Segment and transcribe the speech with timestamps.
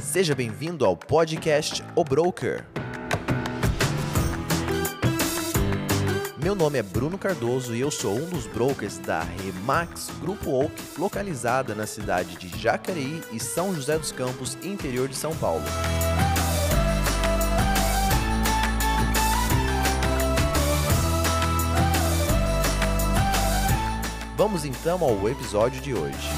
[0.00, 2.64] Seja bem-vindo ao podcast O Broker.
[6.42, 10.72] Meu nome é Bruno Cardoso e eu sou um dos brokers da Remax Grupo Oak,
[10.98, 15.64] localizada na cidade de Jacareí e São José dos Campos, interior de São Paulo.
[24.36, 26.28] Vamos então ao episódio de hoje.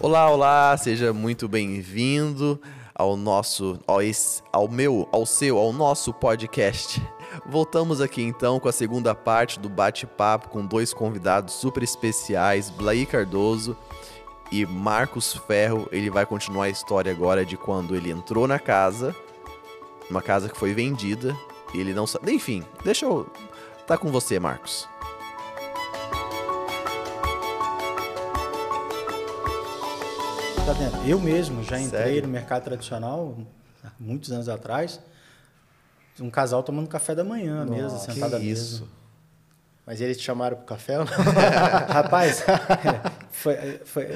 [0.00, 2.60] Olá, olá, seja muito bem-vindo
[2.94, 7.02] ao nosso, ao, esse, ao meu, ao seu, ao nosso podcast.
[7.44, 13.08] Voltamos aqui então com a segunda parte do bate-papo com dois convidados super especiais, Blair
[13.08, 13.76] Cardoso
[14.52, 15.88] e Marcos Ferro.
[15.90, 19.16] Ele vai continuar a história agora de quando ele entrou na casa,
[20.08, 21.36] uma casa que foi vendida,
[21.74, 22.32] ele não sabe.
[22.32, 23.26] Enfim, deixa eu.
[23.84, 24.88] Tá com você, Marcos.
[30.68, 31.08] Tá vendo?
[31.08, 32.22] Eu mesmo já entrei Sério?
[32.24, 33.38] no mercado tradicional
[33.82, 35.00] há muitos anos atrás.
[36.20, 38.74] Um casal tomando café da manhã, à mesa, sentado à mesa.
[38.74, 38.88] isso?
[39.88, 41.12] Mas eles te chamaram pro café ou não?
[41.88, 42.44] Rapaz,
[43.32, 44.08] foi, foi-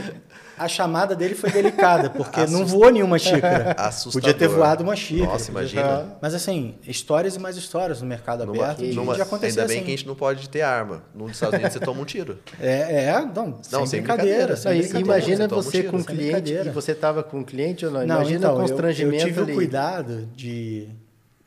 [0.59, 3.75] a chamada dele foi delicada, porque não voou nenhuma xícara.
[3.79, 4.13] Assustador.
[4.21, 5.33] Podia ter voado uma xícara.
[5.33, 5.83] Nossa, imagina.
[6.01, 8.81] ter- Mas assim, histórias e mais histórias no mercado Numa- aberto.
[8.81, 9.87] de- numa- de acontecer ainda bem assim.
[9.87, 11.03] que a gente não pode ter arma.
[11.15, 12.39] Nos Estados Unidos você toma um tiro.
[12.61, 14.55] É, é, não, sem, sem brincadeira.
[14.55, 14.57] brincadeira.
[14.57, 15.01] sem brincadeira.
[15.01, 18.01] imagina Você um tiro, com um cliente e você tava com um cliente ou não?
[18.07, 19.53] Não, imagina então, o eu- constrangimento eu, tive ali.
[19.53, 20.87] o cuidado de...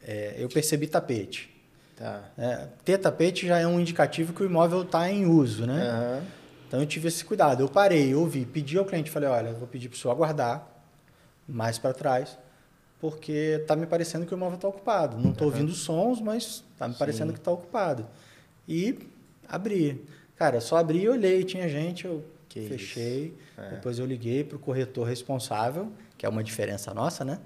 [0.05, 1.54] é, eu percebi tapete.
[1.95, 2.23] Tá.
[2.37, 5.89] É, ter tapete já é um indicativo que o imóvel está em uso, né?
[5.89, 6.23] Aham.
[6.67, 7.61] Então eu tive esse cuidado.
[7.61, 10.67] Eu parei, eu ouvi, pedi ao cliente, falei, olha, vou pedir para o senhor aguardar
[11.47, 12.37] mais para trás,
[12.99, 15.17] porque tá me parecendo que o imóvel está ocupado.
[15.17, 18.05] Não estou ouvindo sons, mas tá me parecendo que está ocupado.
[18.67, 18.97] E
[19.47, 20.03] abri.
[20.35, 23.37] Cara, só abri e olhei, tinha gente, eu Que fechei.
[23.57, 23.69] É.
[23.69, 27.39] Depois eu liguei para o corretor responsável, que é uma diferença nossa, né?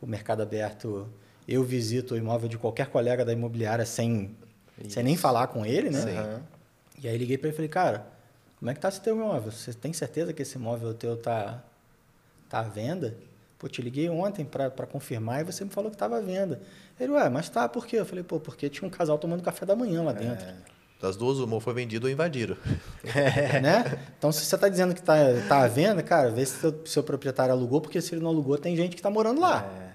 [0.00, 1.08] O mercado aberto,
[1.46, 4.36] eu visito o imóvel de qualquer colega da imobiliária sem,
[4.88, 6.40] sem nem falar com ele, né?
[7.02, 8.06] E aí liguei para ele e falei, cara,
[8.58, 9.50] como é que tá esse teu imóvel?
[9.50, 11.62] Você tem certeza que esse imóvel teu tá,
[12.48, 13.16] tá à venda?
[13.58, 16.60] Pô, te liguei ontem para confirmar e você me falou que estava à venda.
[16.98, 17.96] Ele, ué, mas tá, por quê?
[17.96, 20.46] Eu falei, pô, porque tinha um casal tomando café da manhã lá dentro.
[21.00, 22.56] Das duas, uma foi vendido ou invadiram.
[23.60, 23.98] né?
[24.16, 25.16] Então, se você tá dizendo que tá,
[25.48, 28.56] tá à venda, cara, vê se seu, seu proprietário alugou, porque se ele não alugou,
[28.56, 29.68] tem gente que tá morando lá.
[29.88, 29.91] É.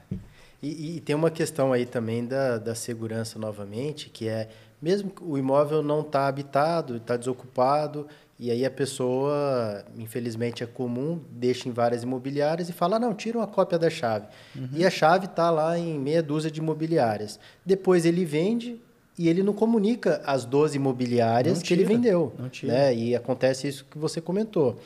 [0.62, 4.50] E, e tem uma questão aí também da, da segurança novamente, que é,
[4.82, 8.08] mesmo que o imóvel não está habitado, está desocupado,
[8.40, 13.14] e aí a pessoa, infelizmente é comum, deixa em várias imobiliárias e fala, "Ah, não,
[13.14, 14.28] tira uma cópia da chave.
[14.56, 14.70] Uhum.
[14.74, 17.40] E a chave está lá em meia dúzia de imobiliárias.
[17.66, 18.80] Depois ele vende
[19.18, 22.34] e ele não comunica as 12 imobiliárias Não que ele tira, vendeu.
[22.52, 22.74] tira.
[22.74, 22.96] né?
[22.96, 24.78] E acontece isso que você comentou.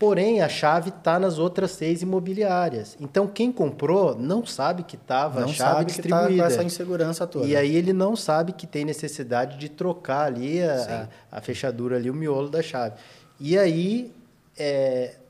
[0.00, 2.96] Porém, a chave está nas outras seis imobiliárias.
[2.98, 6.46] Então, quem comprou não sabe que estava a não chave sabe que tá distribuída.
[6.46, 7.46] essa insegurança toda.
[7.46, 11.96] e aí ele não sabe que tem necessidade de trocar ali a, a, a fechadura
[11.96, 12.94] ali, o miolo da chave.
[13.38, 14.10] E aí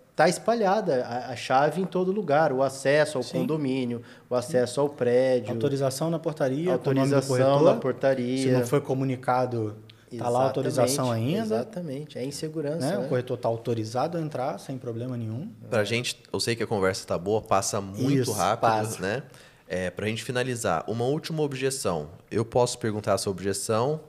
[0.08, 3.40] está espalhada a, a chave em todo lugar, o acesso ao Sim.
[3.40, 7.64] condomínio, o acesso ao prédio, Autorização na portaria, autorização corretor.
[7.64, 8.38] da portaria.
[8.38, 9.74] Se não foi comunicado,
[10.18, 11.42] tá lá a autorização Exatamente, ainda.
[11.42, 12.78] Exatamente, é insegurança.
[12.90, 12.98] né?
[12.98, 13.06] né?
[13.06, 15.48] O corretor está autorizado a entrar sem problema nenhum.
[15.68, 19.00] Pra gente, eu sei que a conversa tá boa, passa muito Isso, rápido, passa.
[19.00, 19.22] né?
[19.68, 22.08] É, pra gente finalizar, uma última objeção.
[22.30, 24.00] Eu posso perguntar a sua objeção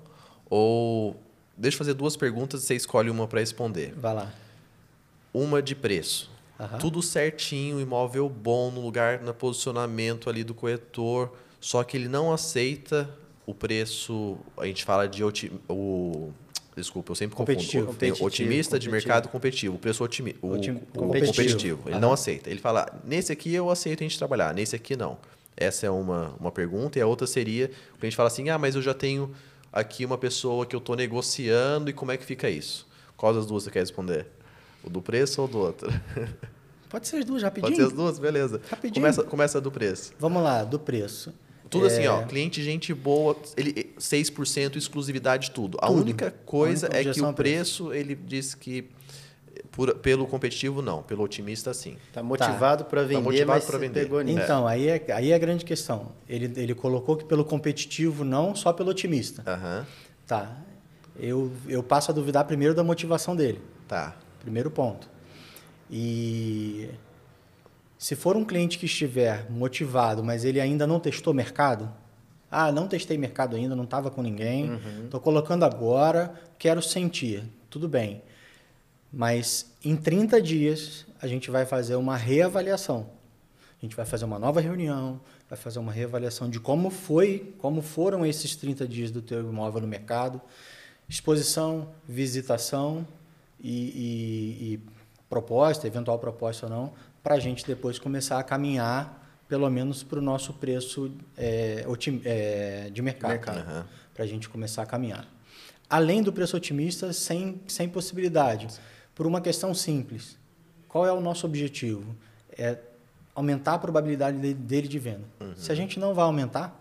[0.49, 1.15] ou
[1.55, 3.93] deixa eu fazer duas perguntas e você escolhe uma para responder.
[3.95, 4.33] Vai lá.
[5.33, 6.31] Uma de preço.
[6.59, 6.77] Aham.
[6.77, 12.33] Tudo certinho, imóvel bom no lugar, no posicionamento ali do corretor, só que ele não
[12.33, 13.09] aceita
[13.45, 16.31] o preço, a gente fala de o
[16.75, 17.85] desculpa, eu sempre Competitivo.
[17.87, 17.99] confundo.
[17.99, 18.91] Tem Competitivo, otimista de competitivo.
[19.13, 21.33] mercado competitivo, o preço otimi, o, Otim- o competitivo.
[21.33, 21.81] competitivo.
[21.85, 21.99] Ele Aham.
[21.99, 22.49] não aceita.
[22.49, 25.17] Ele fala: "Nesse aqui eu aceito a gente trabalhar, nesse aqui não".
[25.55, 28.75] Essa é uma, uma pergunta e a outra seria, o cliente fala assim: "Ah, mas
[28.75, 29.31] eu já tenho
[29.71, 32.87] aqui uma pessoa que eu estou negociando e como é que fica isso?".
[33.17, 34.25] Qual das duas você quer responder?
[34.83, 35.91] O do preço ou do outro?
[36.89, 37.71] Pode ser as duas, rapidinho.
[37.71, 38.17] Pode ser as duas?
[38.17, 38.59] Beleza.
[38.69, 38.95] Rapidinho.
[38.95, 40.13] Começa, começa do preço.
[40.19, 41.33] Vamos lá, do preço.
[41.71, 45.77] Tudo É, assim, ó, cliente gente boa, ele 6% exclusividade tudo.
[45.81, 46.01] A Tudo.
[46.01, 47.85] única coisa A única é que o é preço.
[47.85, 48.89] preço, ele diz que
[49.71, 51.95] por- pelo competitivo não, pelo otimista sim.
[52.11, 54.01] Tá motivado para vender, motivado mas pra você vender.
[54.01, 54.39] pegou nisso.
[54.39, 56.11] Então, aí é, aí é a grande questão.
[56.27, 59.41] Ele, ele colocou que pelo competitivo, não só pelo otimista.
[59.47, 59.87] Aham.
[60.27, 60.57] Tá.
[61.17, 63.61] Eu, eu passo a duvidar primeiro da motivação dele.
[63.87, 64.15] Tá.
[64.41, 65.09] Primeiro ponto.
[65.89, 66.89] E
[68.01, 71.87] se for um cliente que estiver motivado, mas ele ainda não testou mercado,
[72.49, 74.71] Ah, não testei mercado ainda, não estava com ninguém,
[75.05, 77.43] estou colocando agora, quero sentir.
[77.69, 78.23] Tudo bem.
[79.13, 83.07] Mas em 30 dias a gente vai fazer uma reavaliação.
[83.79, 87.83] A gente vai fazer uma nova reunião, vai fazer uma reavaliação de como foi, como
[87.83, 90.41] foram esses 30 dias do teu imóvel no mercado,
[91.07, 93.07] exposição, visitação
[93.59, 94.79] e, e, e
[95.29, 96.93] proposta, eventual proposta ou não,
[97.23, 102.21] para a gente depois começar a caminhar pelo menos para o nosso preço é, otim,
[102.23, 103.57] é, de mercado, Mercado.
[103.59, 103.85] Aham.
[104.13, 105.27] para a gente começar a caminhar.
[105.89, 108.67] Além do preço otimista, sem, sem possibilidade,
[109.13, 110.37] por uma questão simples.
[110.87, 112.15] Qual é o nosso objetivo?
[112.57, 112.77] É
[113.35, 115.25] aumentar a probabilidade de- dele de venda.
[115.57, 116.77] Se a gente não vai aumentar,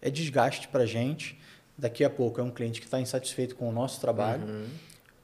[0.00, 1.38] é desgaste para a gente.
[1.76, 4.42] Daqui a pouco é um cliente que está insatisfeito com o nosso trabalho.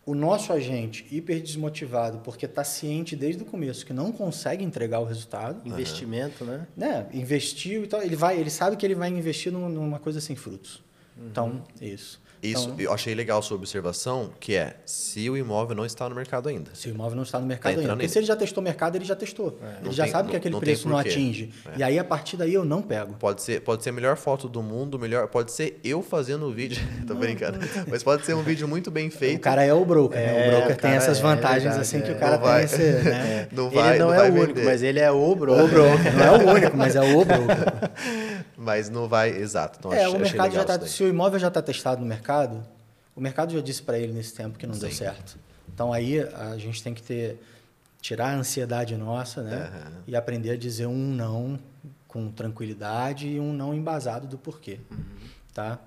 [0.07, 5.01] O nosso agente hiper desmotivado porque está ciente desde o começo que não consegue entregar
[5.01, 6.67] o resultado, Investimento, né?
[6.77, 7.07] né?
[7.13, 10.37] Investiu e tal, ele vai, ele sabe que ele vai investir num- numa coisa sem
[10.37, 10.81] frutos.
[11.19, 12.25] Então, isso.
[12.43, 16.15] Isso, Então, eu achei legal sua observação, que é se o imóvel não está no
[16.15, 16.71] mercado ainda.
[16.75, 17.93] se o imóvel não está no mercado Tá ainda.
[17.95, 18.13] Porque ainda.
[18.13, 19.59] se ele já testou o mercado, ele já testou.
[19.81, 21.53] Não ele já tem- sabe que não- aquele não preço não atinge.
[21.75, 21.79] É.
[21.79, 23.15] E aí, a partir daí, eu não pego.
[23.15, 26.53] Pode ser, pode ser a melhor foto do mundo, melhor, pode ser eu fazendo o
[26.53, 26.79] vídeo,
[27.09, 27.59] tô brincando.
[27.89, 29.39] Mas pode ser um vídeo muito bem feito.
[29.39, 30.45] O cara é o broker, né?
[30.45, 32.13] É, O broker o tem cara essas é, vantagens, assim, que é.
[32.13, 32.67] o cara Não vai.
[32.67, 32.93] tem esse...
[33.03, 33.49] Né?
[33.57, 34.65] Não vai, ele não, é o único, vender.
[34.65, 35.65] mas ele é o broker.
[35.65, 36.15] O broker.
[36.17, 37.57] Não é o único, mas é o broker.
[38.59, 39.79] Mas não vai, exato.
[39.79, 42.63] Então, É, achei, o mercado já tá, se o imóvel já está testado no mercado,
[43.15, 44.97] o mercado já disse para ele nesse tempo que não deu Sim.
[44.97, 45.39] certo.
[45.73, 47.41] Então aí a gente tem que ter
[48.01, 49.55] tirar a ansiedade nossa, né?
[49.73, 49.93] Aham.
[50.07, 51.59] E aprender a dizer um não
[52.07, 54.79] com tranquilidade e um não embasado do porquê,
[55.53, 55.79] tá?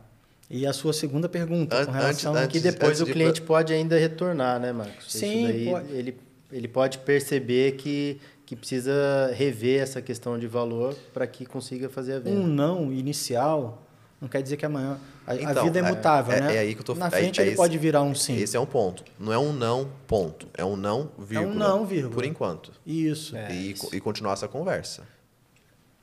[0.49, 3.71] E a sua segunda pergunta An- com relação antes- Que depois o de- cliente pode
[3.71, 5.11] ainda retornar, né, Marcos?
[5.13, 5.91] Sim, Isso daí pode.
[5.93, 6.17] Ele,
[6.51, 12.13] ele pode perceber que, que precisa rever essa questão de valor para que consiga fazer
[12.13, 12.37] a venda.
[12.39, 13.87] um não inicial
[14.21, 16.55] não quer dizer que amanhã a, a Então, vida é é- mutável, é- né?
[16.55, 18.35] é aí que eu tô- Na é- frente é ele esse- pode virar um sim.
[18.37, 19.03] Esse é um ponto.
[19.17, 20.47] Não é um não, ponto.
[20.53, 21.53] É um não, vírgula.
[21.55, 22.13] não, vírgula.
[22.15, 22.71] Por enquanto.
[22.85, 23.35] Isso.
[23.35, 23.95] É, e, isso.
[23.95, 25.03] e continuar essa conversa.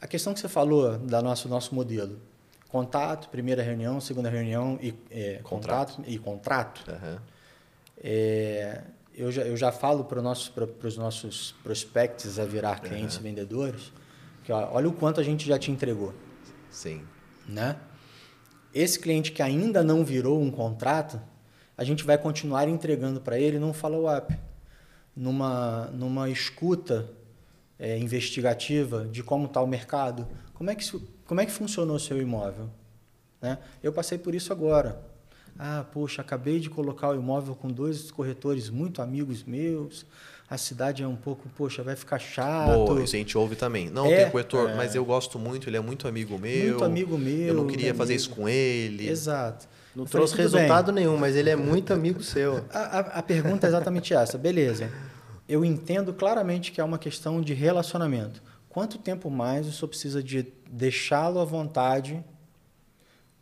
[0.00, 2.18] A questão que você falou da nosso nosso modelo,
[2.68, 5.94] contato, primeira reunião, segunda reunião e é, Contrato.
[5.96, 6.84] contato e contrato.
[8.02, 8.82] É,
[9.14, 13.16] eu, já, eu já falo para os nossos, para os nossos prospects a virar clientes
[13.16, 13.92] e vendedores
[14.44, 16.14] que ó, olha o quanto a gente já te entregou,
[16.70, 17.02] Sim.
[17.48, 17.76] né?
[18.76, 21.18] Esse cliente que ainda não virou um contrato,
[21.78, 24.36] a gente vai continuar entregando para ele num follow-up,
[25.16, 27.08] numa, numa escuta
[27.78, 30.84] é, investigativa de como está o mercado, como é, que,
[31.24, 32.68] como é que funcionou o seu imóvel.
[33.40, 33.56] Né?
[33.82, 35.00] Eu passei por isso agora.
[35.58, 40.04] Ah, poxa, acabei de colocar o imóvel com dois corretores muito amigos meus.
[40.48, 42.72] A cidade é um pouco, poxa, vai ficar chato.
[42.86, 43.90] Boa, isso a gente ouve também.
[43.90, 46.68] Não, É, tem corretor, mas eu gosto muito, ele é muito amigo meu.
[46.70, 48.26] Muito amigo meu, Eu não queria muito fazer amigo.
[48.28, 49.08] isso com ele.
[49.08, 49.66] Exato.
[49.94, 52.64] Não Eu falei, trouxe "Tudo bem." resultado nenhum, mas ele é muito amigo seu.
[52.72, 54.38] A, a, a pergunta é exatamente essa.
[54.38, 54.88] Beleza.
[55.48, 58.40] Eu entendo claramente que é uma questão de relacionamento.
[58.68, 62.22] Quanto tempo mais o senhor precisa de deixá-lo à vontade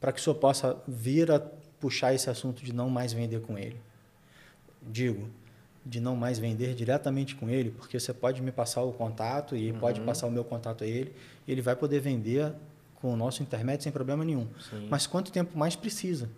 [0.01, 1.41] para que o senhor possa vir a
[1.81, 3.77] puxar esse assunto de não mais vender com ele?
[4.83, 5.29] Digo,
[5.85, 9.73] de não mais vender diretamente com ele, porque você pode me passar o contato e
[9.75, 11.13] pode passar o meu contato a ele,
[11.47, 12.53] e ele vai poder vender
[12.95, 14.47] com o nosso intermédio sem problema nenhum.
[14.71, 14.87] Sim.
[14.89, 16.31] Mas quanto tempo mais precisa?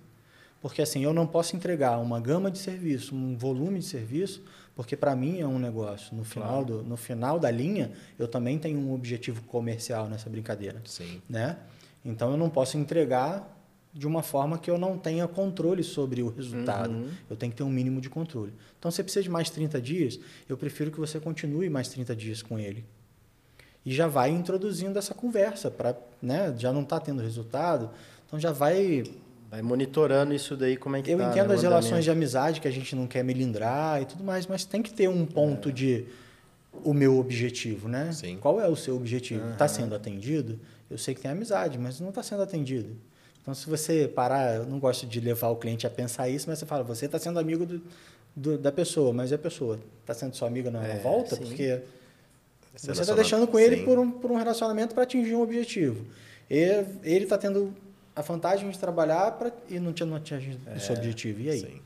[0.61, 4.43] Porque assim, eu não posso entregar uma gama de serviço, um volume de serviço,
[4.75, 6.15] porque para mim é um negócio.
[6.17, 10.83] No final, do, no final da linha, eu também tenho um objetivo comercial nessa brincadeira.
[10.85, 11.23] Sim.
[11.29, 11.57] Né?
[12.05, 13.56] Então eu não posso entregar
[13.97, 16.93] de uma forma que eu não tenha controle sobre o resultado.
[16.93, 17.09] Uhum.
[17.31, 18.53] Eu tenho que ter um mínimo de controle.
[18.79, 22.15] Então, se você precisa de mais 30 dias, eu prefiro que você continue mais 30
[22.15, 22.85] dias com ele.
[23.85, 27.91] E já vai introduzindo essa conversa, para né, já não está tendo resultado,
[28.27, 29.05] então já vai
[29.49, 32.61] Vai monitorando isso daí, como é que eu tá, entendo né, as relações de amizade
[32.61, 35.73] que a gente não quer melindrar e tudo mais, mas tem que ter um ponto
[35.73, 36.05] de
[36.85, 38.11] o meu objetivo, né?
[38.13, 38.39] Sim.
[38.39, 39.53] Qual é o seu objetivo?
[39.53, 40.59] Está sendo atendido?
[40.91, 42.97] Eu sei que tem amizade, mas não está sendo atendido.
[43.47, 46.59] Então, se você parar, eu não gosto de levar o cliente a pensar isso, mas
[46.59, 47.81] você fala, você está sendo amigo do,
[48.35, 51.37] do- da pessoa, mas a pessoa está sendo sua amiga na É, volta?
[51.37, 51.45] sim.
[51.45, 51.81] Porque
[52.77, 53.85] você está deixando com ele Sim.
[53.85, 56.05] por um, por um relacionamento para atingir um objetivo.
[56.51, 57.73] E ele está tendo
[58.17, 61.41] a vantagem de trabalhar pra, e não tinha não atingir o seu objetivo.
[61.41, 61.61] E aí?
[61.61, 61.81] Sim.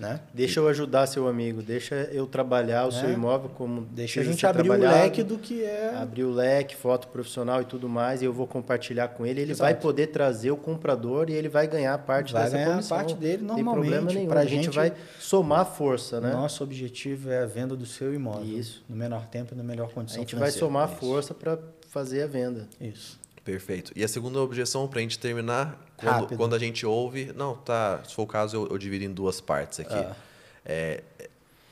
[0.00, 0.18] Né?
[0.34, 3.12] Deixa eu ajudar seu amigo, deixa eu trabalhar o seu É.
[3.12, 5.94] imóvel como Deixa a gente abrir o leque do que é.
[5.94, 9.40] abrir o leque, foto profissional e tudo mais, e eu vou compartilhar com ele.
[9.40, 9.62] Ele Exato.
[9.70, 12.96] vai poder trazer o comprador e ele vai ganhar parte Vai dessa ganhar comissão.
[12.96, 14.28] parte dele Não tem normalmente, problema nenhum.
[14.28, 16.32] pra a gente gente- vai somar força, né?
[16.32, 18.44] Nosso objetivo é a venda do seu imóvel.
[18.58, 18.84] Isso.
[18.88, 20.96] No menor tempo e na melhor A condição gente vai somar Isso.
[20.98, 21.56] força para
[21.88, 22.66] fazer a venda.
[22.80, 23.22] Isso.
[23.44, 23.92] Perfeito.
[23.94, 27.30] E a segunda objeção, para a gente terminar, quando, quando a gente ouve.
[27.36, 28.00] Não, tá.
[28.04, 29.94] Se for o caso, eu, eu divido em duas partes aqui.
[29.94, 30.16] Ah.
[30.64, 31.02] É,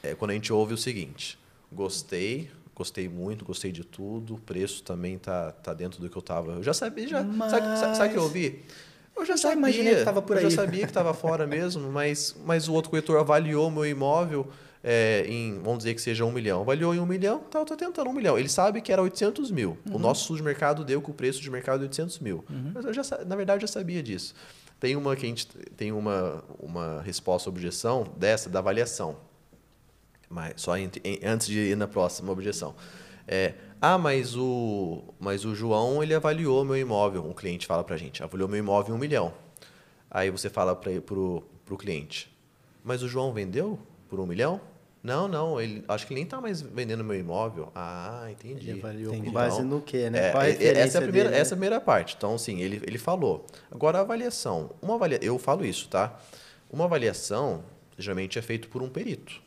[0.02, 1.38] é quando a gente ouve o seguinte:
[1.72, 6.22] gostei, gostei muito, gostei de tudo, o preço também tá, tá dentro do que eu
[6.22, 6.52] tava.
[6.52, 7.20] Eu já sabia, já.
[7.22, 8.62] Sabe, sabe, sabe o que eu ouvi?
[9.16, 9.96] Eu já Já sabia.
[9.96, 10.50] que tava por eu aí.
[10.50, 14.50] já sabia que estava fora mesmo, mas, mas o outro corretor avaliou meu imóvel
[14.84, 16.62] é, em, vamos dizer que seja um milhão.
[16.62, 18.38] Avaliou em um milhão, tá, eu tô tentando um milhão.
[18.38, 19.78] Ele sabe que era 800 mil.
[19.88, 19.96] Uhum.
[19.96, 22.44] O nosso estudo de mercado deu que o preço de mercado é 800 mil.
[22.74, 24.34] Mas eu já, na verdade, eu já sabia disso.
[24.80, 25.46] Tem uma que a gente
[25.76, 29.16] tem uma, uma resposta objeção dessa, da avaliação.
[30.28, 30.90] Mas só em-
[31.24, 32.74] antes de ir na próxima objeção.
[33.28, 37.24] É, ah, mas o, mas o João ele avaliou meu imóvel.
[37.24, 39.32] Um cliente fala para a gente, avaliou meu imóvel em um milhão.
[40.10, 42.34] Aí você fala para o cliente,
[42.82, 43.78] mas o João vendeu
[44.12, 44.60] por um milhão?
[45.02, 47.72] Não, não, ele, acho que ele nem está mais vendendo meu imóvel.
[47.74, 48.68] Ah, entendi.
[48.70, 49.26] Ele avaliou Entendi.
[49.28, 50.28] com base Então, no quê, né?
[50.28, 51.40] é, Qual a é- essa, é a primeira, dele, né?
[51.40, 52.14] essa é a primeira parte.
[52.16, 53.46] Então, sim, ele, ele falou.
[53.70, 54.70] Agora, a avaliação.
[54.82, 56.20] Uma avalia, eu falo isso, tá?
[56.70, 57.64] Uma avaliação,
[57.98, 59.42] geralmente, é feita por um perito.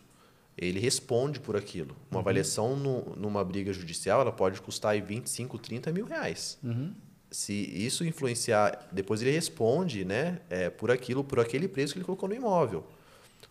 [0.57, 1.91] Ele responde por aquilo.
[1.91, 1.95] Uhum.
[2.11, 6.57] Uma avaliação no- numa briga judicial, ela pode custar aí 25, 30 mil reais.
[6.63, 6.91] Uhum.
[7.31, 12.05] Se isso influenciar, depois ele responde né, é, por aquilo, por aquele preço que ele
[12.05, 12.85] colocou no imóvel.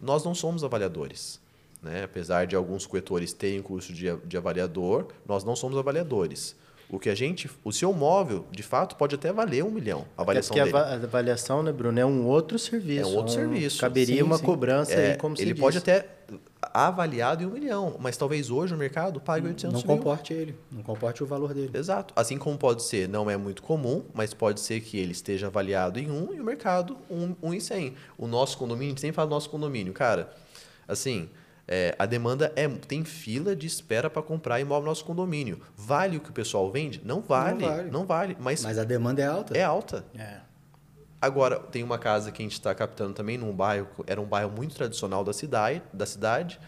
[0.04, 1.40] Nós não somos avaliadores.
[1.82, 2.04] Né?
[2.04, 6.54] Apesar de alguns corretores terem curso de, de avaliador, nós não somos avaliadores.
[6.88, 10.00] O que a gente, o seu móvel, de fato, pode até valer um milhão.
[10.16, 10.76] A Até avaliação porque a dele.
[11.02, 13.00] a avaliação, né, Bruno, é um outro serviço.
[13.02, 13.80] É um outro um- serviço.
[13.80, 14.44] Caberia Sim, uma sim.
[14.44, 15.60] cobrança É, aí, como se ele diz.
[15.60, 16.06] pode até
[16.72, 19.96] avaliado em um milhão, mas talvez hoje o mercado pague 800 Não mil.
[19.98, 21.70] comporte ele, não comporte o valor dele.
[21.74, 22.12] Exato.
[22.16, 25.98] Assim como pode ser, não é muito comum, mas pode ser que ele esteja avaliado
[25.98, 27.94] em um e o mercado um, um em 100.
[28.18, 30.32] O nosso condomínio, a gente sempre fala do nosso condomínio, cara,
[30.88, 31.28] assim,
[31.66, 35.60] é, a demanda é tem fila de espera para comprar imóvel no nosso condomínio.
[35.76, 37.00] Vale o que o pessoal vende?
[37.04, 38.34] Não vale, não vale.
[38.34, 39.56] vale, mas, Mas a demanda é alta.
[39.56, 40.04] é alta.
[40.18, 40.40] É.
[41.24, 44.50] Agora, tem uma casa que a gente está captando também num bairro, era um bairro
[44.50, 46.60] muito tradicional da cidade, da cidade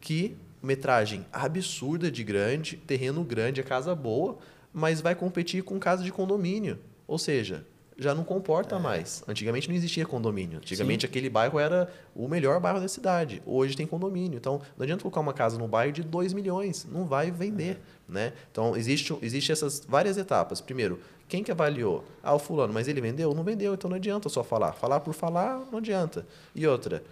[0.00, 4.38] que metragem absurda de grande, terreno grande, é casa boa,
[4.72, 6.78] mas vai competir com casa de condomínio.
[7.06, 7.66] Ou seja,
[8.00, 9.22] já não comporta mais.
[9.28, 10.56] Antigamente não existia condomínio.
[10.56, 13.42] Antigamente aquele bairro era o melhor bairro da cidade.
[13.44, 14.38] Hoje tem condomínio.
[14.38, 16.86] Então, não adianta colocar uma casa num bairro de 2 milhões.
[16.90, 17.78] Não vai vender.
[18.08, 18.32] Né?
[18.50, 20.62] Então, existe, existe essas várias etapas.
[20.62, 22.02] Primeiro, quem que avaliou?
[22.22, 23.34] Ah, o fulano, mas ele vendeu?
[23.34, 24.72] Não vendeu, então não adianta só falar.
[24.72, 26.26] Falar por falar não adianta.
[26.54, 27.04] E outra,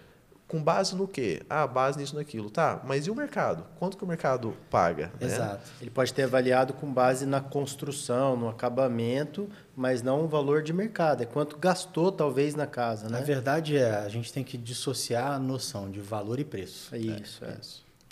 [0.49, 1.41] com base no quê?
[1.49, 2.49] Ah, base nisso, naquilo.
[2.49, 3.63] Tá, mas e o mercado?
[3.77, 5.11] Quanto que o mercado paga?
[5.21, 5.27] né?
[5.27, 5.61] Exato.
[5.79, 10.73] Ele pode ter avaliado com base na construção, no acabamento, mas não o valor de
[10.73, 11.21] mercado.
[11.21, 13.23] É quanto gastou, talvez, na casa, Na né?
[13.23, 16.93] verdade, é, a gente tem que dissociar a noção de valor e preço.
[16.93, 17.55] É isso, é.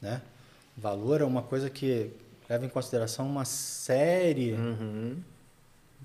[0.02, 0.22] Né?
[0.78, 2.12] Valor é uma coisa que
[2.48, 5.18] leva em consideração uma série Uhum.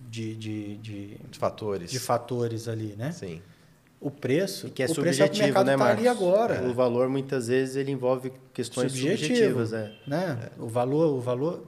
[0.09, 1.91] de, de, de, De fatores.
[1.91, 3.13] de fatores ali, né?
[3.13, 3.43] Sim.
[4.03, 5.99] O preço, que é o preço é o que o subjetivo, mercado né, está Marcos?
[6.01, 6.63] ali agora.
[6.69, 9.73] O valor, muitas vezes, ele envolve questões Subjetivo, subjetivas.
[9.73, 9.93] É.
[10.07, 10.51] né?
[10.59, 11.65] O valor, o valor,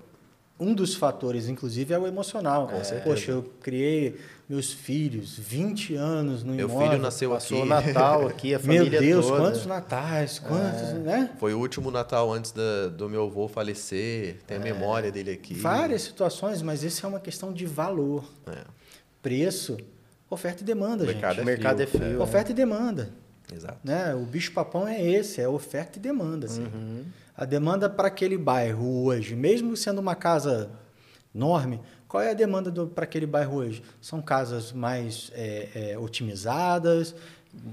[0.59, 2.69] um dos fatores, inclusive, é o emocional.
[2.83, 3.01] certeza.
[3.03, 4.17] Poxa, eu criei
[4.49, 6.89] meus filhos 20 anos no Meu imóvel.
[6.91, 7.69] filho nasceu Passou aqui.
[7.69, 9.39] Natal aqui, a Meu família Deus, toda.
[9.41, 11.31] quantos natais, quantos, né?
[11.39, 14.39] Foi o último Natal antes da- do meu avô falecer.
[14.47, 15.55] Tem a memória dele aqui.
[15.55, 18.25] Várias situações, mas isso é uma questão de valor.
[18.47, 18.59] É,
[19.23, 19.79] Preço,
[20.31, 21.43] oferta e demanda, O mercado gente.
[21.43, 22.23] O mercado é frio, frio.
[22.23, 23.11] Oferta e demanda.
[23.53, 23.79] exato.
[23.85, 24.15] Né?
[24.15, 26.47] O bicho-papão é esse, é oferta e demanda.
[26.47, 26.65] assim.
[26.65, 27.05] Uhum.
[27.37, 30.71] A demanda para aquele bairro hoje, mesmo sendo uma casa
[31.35, 33.83] enorme, qual é a demanda para aquele bairro hoje?
[34.01, 37.15] São casas mais é, é, otimizadas,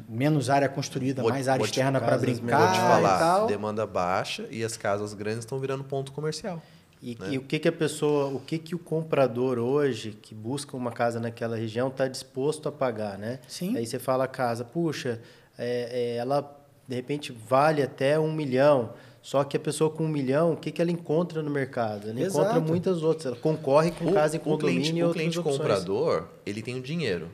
[0.09, 3.47] menos área construída, mais área externa para brincar Vou te e falar, tal.
[3.47, 6.61] demanda baixa e as casas grandes estão virando ponto comercial.
[7.01, 7.31] E, né?
[7.31, 10.91] e o que, que a pessoa, o que, que o comprador hoje, que busca uma
[10.91, 13.39] casa naquela região, está disposto a pagar, né?
[13.47, 13.75] Sim.
[13.75, 15.19] Aí você fala a casa, puxa,
[15.57, 18.93] é, é, ela de repente vale até um milhão.
[19.21, 22.09] Só que a pessoa com um milhão, o que, que ela encontra no mercado?
[22.09, 22.43] Ela Exato.
[22.43, 23.27] encontra muitas outras.
[23.27, 25.57] Ela concorre com casa em o condomínio cliente, e o outras cliente opções.
[25.57, 27.29] comprador, ele tem o dinheiro.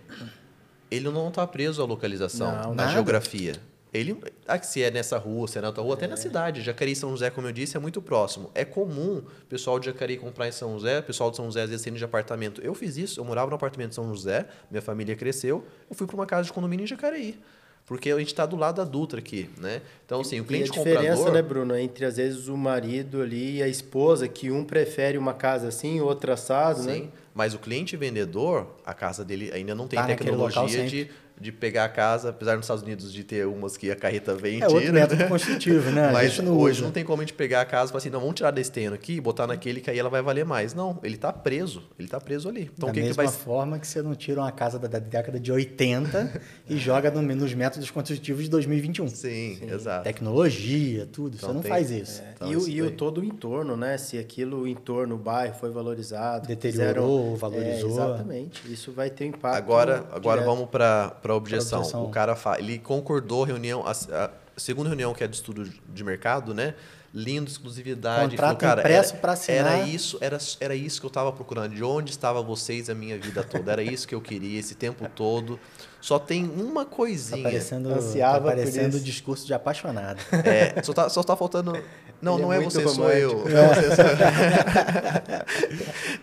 [0.92, 2.92] Ele não está preso à localização, Não, na nada.
[2.92, 3.56] geografia.
[3.94, 4.18] Ele,
[4.48, 6.62] ah, se é nessa rua, se é na outra rua, até na cidade.
[6.62, 8.52] Jacareí e São José, como eu disse, é muito próximo.
[8.54, 11.64] É comum o pessoal de Jacareí comprar em São José, o pessoal de São José
[11.64, 12.62] às vezes saindo de apartamento.
[12.62, 16.06] Eu fiz isso, eu morava no apartamento de São José, minha família cresceu, eu fui
[16.06, 17.40] para uma casa de condomínio em Jacareí.
[17.86, 19.82] Porque a gente está do lado da Dutra aqui, né?
[20.06, 21.32] Então, assim, o E a cliente diferença, comprador...
[21.34, 25.34] né, Bruno, entre às vezes o marido ali e a esposa, que um prefere uma
[25.34, 27.08] casa assim, outro assado, Sim, né?
[27.34, 31.86] mas o cliente vendedor, a casa dele ainda não tem Tá tecnologia de de pegar
[31.86, 34.66] a casa, apesar nos Estados Unidos de ter umas que a carreta vem e É
[34.66, 34.94] outro tira.
[34.94, 35.28] método né?
[35.30, 36.10] construtivo, né?
[36.14, 36.86] Mas não hoje usa.
[36.86, 38.72] não tem como a gente pegar a casa e falar assim, não, vamos tirar desse
[38.72, 40.74] terreno aqui e botar naquele que aí ela vai valer mais.
[40.74, 41.84] Não, ele tá preso.
[42.00, 42.72] Ele tá preso ali.
[42.76, 45.00] Então da que, que mesma vai forma que você não tira uma casa da, da
[45.00, 49.08] década de 80 e joga no- nos métodos construtivos de 2021.
[49.08, 50.04] Sim, exato.
[50.04, 51.36] Tecnologia, tudo.
[51.36, 52.24] Então você não tem- faz isso.
[52.36, 53.98] Então, e isso e o todo o entorno, né?
[53.98, 56.48] Se aquilo, o entorno, o bairro foi valorizado.
[56.48, 57.90] Deteriorou, fizeram- valorizou.
[57.90, 58.72] É, exatamente.
[58.72, 59.56] Isso vai ter um impacto.
[59.58, 60.56] Agora, agora direto.
[60.56, 61.80] vamos para a objeção.
[61.80, 62.04] objeção.
[62.06, 66.04] O cara fala, ele concordou reunião, a, a segunda reunião que é de estudo de
[66.04, 66.74] mercado, né?
[67.14, 68.32] Lindo, exclusividade.
[68.32, 69.78] Contrato Falou, cara, impresso era, pra assinar.
[69.80, 71.74] Era isso, era, era isso que eu estava procurando.
[71.74, 73.72] De onde estavam vocês a minha vida toda?
[73.72, 75.58] Era isso que eu queria esse tempo todo.
[76.02, 77.42] Só tem uma Tá coisinha.
[77.44, 79.06] parecendo, Ansiava tá parecendo isso.
[79.06, 80.20] discurso de apaixonado.
[80.46, 81.82] É, só, tá, só tá faltando.
[82.22, 83.48] Não, Ele não é é, você, sou eu.
[83.48, 84.18] é você, sou eu.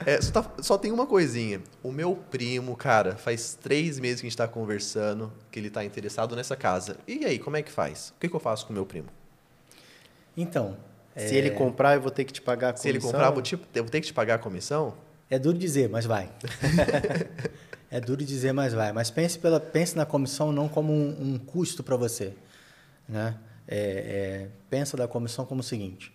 [0.07, 1.61] É, só, tá- só tem uma coisinha.
[1.83, 5.85] O meu primo, cara, faz três meses que a gente tá conversando que ele tá
[5.85, 6.97] interessado nessa casa.
[7.07, 8.13] E aí, como é que faz?
[8.17, 9.09] O que, que eu faço com o meu primo?
[10.37, 10.77] Então,
[11.17, 12.83] Se ele comprar, eu vou ter que te pagar a comissão.
[12.83, 14.95] Se ele comprar, eu vou, te- eu vou ter que te pagar a comissão?
[15.31, 16.29] é duro dizer, mas vai.
[17.91, 18.93] é duro dizer, mas vai.
[18.93, 22.35] Mas pense, pela, pense na comissão não como um, um custo para você.
[23.09, 23.35] Né?
[23.67, 26.13] É, é, pensa da comissão como o seguinte.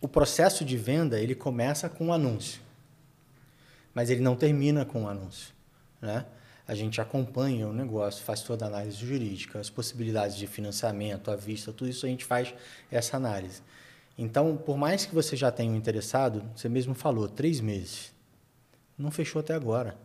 [0.00, 2.60] O processo de venda ele começa com um anúncio,
[3.94, 5.54] mas ele não termina com o um anúncio.
[6.00, 6.24] Né?
[6.66, 11.36] A gente acompanha o negócio, faz toda a análise jurídica, as possibilidades de financiamento, a
[11.36, 12.54] vista, tudo isso a gente faz
[12.90, 13.62] essa análise.
[14.16, 18.12] Então, por mais que você já tenha um interessado, você mesmo falou, três meses.
[18.96, 19.96] Não fechou até agora.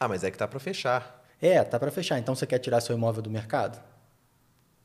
[0.00, 1.22] Ah, mas é que tá para fechar.
[1.40, 2.18] É, tá para fechar.
[2.18, 3.82] Então você quer tirar seu imóvel do mercado?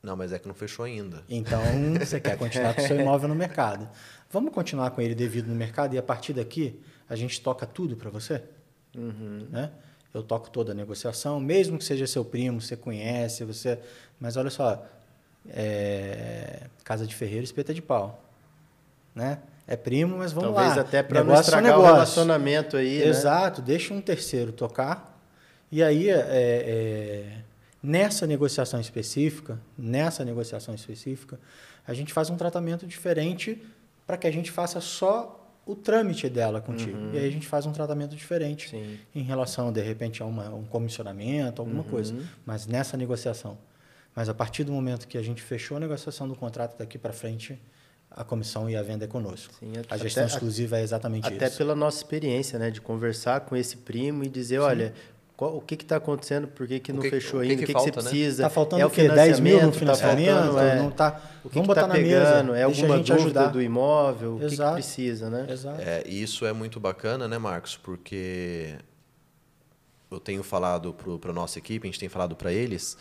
[0.01, 1.23] Não, mas é que não fechou ainda.
[1.27, 1.61] Então
[1.99, 3.89] você quer continuar com seu imóvel no mercado.
[4.29, 7.95] Vamos continuar com ele devido no mercado e a partir daqui a gente toca tudo
[7.95, 8.43] para você?
[8.93, 9.71] Né?
[10.13, 13.79] Eu toco toda a negociação, mesmo que seja seu primo, você conhece, você.
[14.19, 14.83] Mas olha só,
[15.49, 18.23] é, casa de ferreiro, espeta de pau,
[19.13, 19.39] né?
[19.67, 20.81] É primo, mas vamos Talvez lá.
[20.81, 23.05] até para não Negócio é estragar o relacionamento aí, né?
[23.05, 25.19] Exato, deixa um terceiro tocar.
[25.69, 27.37] E aí, é, é,
[27.87, 31.39] nessa negociação específica, nessa negociação específica,
[31.87, 33.63] a gente faz um tratamento diferente
[34.05, 35.33] para que a gente faça só
[35.65, 36.97] o trâmite dela contigo.
[37.13, 38.97] E aí a gente faz um tratamento diferente Sim.
[39.15, 42.13] em relação, de repente, a uma- um comissionamento, alguma coisa.
[42.45, 43.57] Mas nessa negociação.
[44.15, 47.11] Mas a partir do momento que a gente fechou a negociação do contrato daqui para
[47.13, 47.61] frente,
[48.09, 49.53] a comissão e a venda é conosco.
[49.59, 51.57] Sim, a até- gestão até- exclusiva é exatamente Até isso.
[51.57, 52.71] pela nossa experiência, né?
[52.71, 54.93] De conversar com esse primo e dizer, olha,
[55.37, 57.63] qual- o que está acontecendo, por que, que não que- fechou o que ainda, que
[57.63, 58.09] o que, que você falta, né?
[58.09, 58.43] precisa.
[58.43, 59.07] Tá faltando é o quê?
[59.07, 60.35] 10 mil no tá financiamento?
[60.35, 62.39] faltando, é, não tá, o que vamos que botar tá na pegando, mesa.
[62.39, 63.47] é deixa a alguma gente dúvida ajudar.
[63.53, 64.73] do imóvel, o que, que Exato.
[64.73, 65.45] precisa, né?
[65.49, 65.79] Exato.
[65.81, 67.77] É, e isso é muito bacana, né, Marcos?
[67.77, 68.75] Porque
[70.09, 72.97] eu tenho falado para a nossa equipe, a gente tem falado para eles.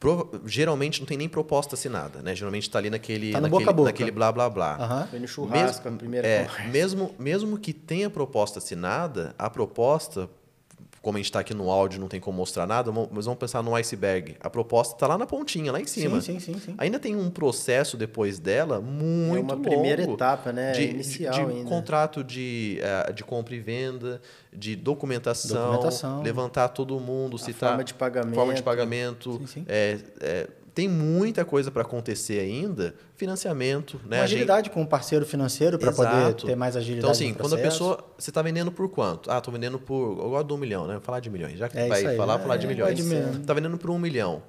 [0.00, 2.32] prova- geralmente não tem nem proposta assinada, né?
[2.34, 4.76] Geralmente está ali naquele, Tá naquele, boca naquele blá blá blá.
[4.76, 5.06] Aham.
[5.08, 6.68] Foi no churrasco, Mesmo- a primeira é, conversa.
[6.70, 10.30] mesmo, mesmo que tenha proposta assinada, a proposta,
[11.02, 13.62] como a gente está aqui no áudio, não tem como mostrar nada, mas vamos pensar
[13.62, 14.36] no iceberg.
[14.40, 16.20] A proposta está lá na pontinha, lá em cima.
[16.20, 16.74] Sim, sim, sim, sim.
[16.78, 20.72] Ainda tem um processo depois dela muito é uma longo primeira etapa, né?
[20.72, 21.68] de, Inicial de, de ainda.
[21.68, 24.20] contrato de, eh, de compra e venda,
[24.52, 26.22] de documentação, Documentação.
[26.22, 28.34] levantar todo mundo, citar forma de pagamento.
[28.34, 29.32] forma de pagamento.
[29.38, 29.64] Sim, sim.
[29.68, 32.94] É, é, tem muita coisa para acontecer ainda.
[33.16, 34.18] Financiamento, né?
[34.18, 37.34] Uma A gente- agilidade com o parceiro financeiro para poder ter mais agilidade Então, assim,
[37.34, 37.98] quando a pessoa.
[38.16, 39.28] Você está vendendo por quanto?
[39.28, 40.10] Ah, estou vendendo por.
[40.18, 40.92] Eu gosto de um milhão, né?
[40.94, 41.58] Vou falar de milhões.
[41.58, 42.42] Já que É vai aí, falar, né?
[42.44, 42.94] falar de É, milhões.
[42.96, 43.30] de milhão.
[43.32, 44.40] Está vendendo por um milhão.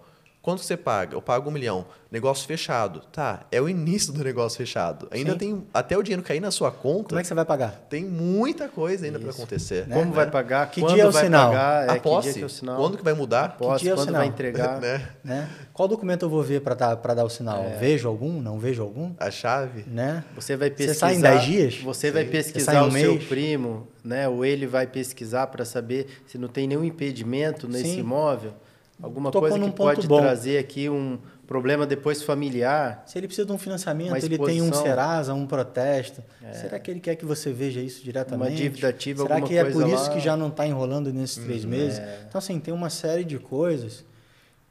[0.50, 1.16] Quanto você paga?
[1.16, 1.86] Eu pago um milhão.
[2.12, 3.02] Negócio fechado.
[3.12, 5.08] Tá, é o início do negócio fechado.
[5.12, 5.38] Ainda Sim.
[5.38, 5.64] tem.
[5.72, 7.86] Até o dinheiro cair na sua conta, Como é que você vai pagar?
[7.88, 9.86] tem muita coisa ainda para acontecer.
[9.88, 9.96] Né?
[9.96, 10.72] Como vai pagar?
[10.72, 11.50] Que quando dia é o vai sinal?
[11.52, 11.88] pagar?
[11.88, 12.24] É, A que posse.
[12.30, 12.78] dia que é o sinal?
[12.78, 13.46] Quando que vai mudar?
[13.46, 14.22] A posse, Que dia é o quando sinal?
[14.22, 14.82] vai entregar?
[14.82, 15.08] Né?
[15.24, 15.48] Né?
[15.72, 17.64] Qual documento eu vou ver para dar, pra dar o sinal?
[17.64, 17.78] É.
[17.78, 18.42] Vejo algum?
[18.42, 19.14] Não vejo algum?
[19.20, 19.84] A chave?
[19.86, 20.24] Né?
[20.34, 21.00] Você vai Você pesquisar.
[21.08, 21.78] sai em 10 dias?
[21.84, 22.28] Você vai Sim.
[22.30, 24.28] Você pesquisar um o seu primo, né?
[24.28, 28.00] Ou ele vai pesquisar para saber se não tem nenhum impedimento nesse Sim.
[28.00, 28.54] imóvel.
[29.02, 30.20] Alguma Tocou coisa que pode bom.
[30.20, 33.04] trazer aqui um problema depois familiar.
[33.06, 34.74] Se ele precisa de um financiamento, ele tem um.
[34.74, 36.22] Serasa, um protesto.
[36.52, 38.52] Será que ele quer que você veja isso diretamente?
[38.52, 40.10] Uma dívida ativa, Será alguma que é por isso lá?
[40.10, 42.00] que já não está enrolando nesses três meses?
[42.00, 42.26] É.
[42.28, 44.04] Então, assim, tem uma série de coisas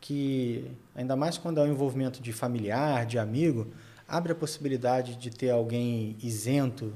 [0.00, 3.68] que, ainda mais quando é um envolvimento de familiar, de amigo,
[4.06, 6.92] abre a possibilidade de ter alguém isento,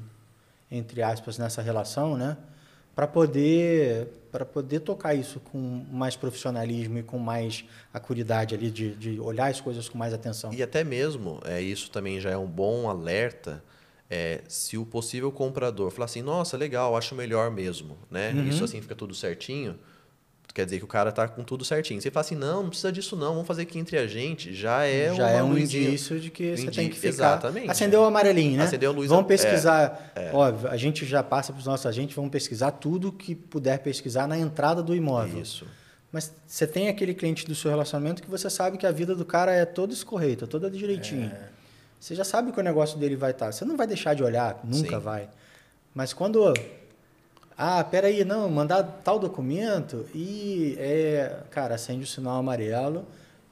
[0.71, 2.37] entre aspas, nessa relação, né?
[2.95, 8.95] Para poder, para poder tocar isso com mais profissionalismo e com mais acuridade ali, de,
[8.95, 10.53] de olhar as coisas com mais atenção.
[10.55, 13.63] E até mesmo, é, isso também já é um bom alerta,
[14.09, 18.33] é, se o possível comprador falar assim, nossa, legal, acho melhor mesmo, né?
[18.33, 18.49] Uhum.
[18.49, 19.79] Isso assim fica tudo certinho.
[20.55, 22.01] Quer dizer que o cara tá com tudo certinho.
[22.01, 24.55] Você fala assim, não, não precisa disso não, vamos fazer aqui entre a gente.
[24.55, 25.89] Já é já é um luzinha.
[25.89, 27.09] indício de que você Indi- tem que ficar.
[27.09, 27.71] Exatamente.
[27.71, 28.65] Acendeu o amarelinho, né?
[28.65, 30.13] Acendeu a luz, Vamos é, pesquisar.
[30.33, 34.27] Óbvio, a gente já passa para os nossos agentes, vamos pesquisar tudo que puder pesquisar
[34.27, 35.41] na entrada do imóvel.
[35.41, 35.67] Isso.
[36.13, 39.25] Mas você tem aquele cliente do seu relacionamento que você sabe que a vida do
[39.25, 41.33] cara é toda escorreita, toda direitinho.
[41.35, 41.49] É.
[41.99, 43.51] Você já sabe que o negócio dele vai estar.
[43.51, 45.03] Você não vai deixar de olhar, nunca Sim.
[45.03, 45.29] vai.
[45.95, 46.53] Mas quando.
[47.57, 53.05] Ah, peraí, não, mandar tal documento e, é, cara, acende o sinal amarelo